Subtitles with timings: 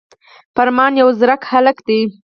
[0.55, 1.99] فرمان يو ځيرک هلک دی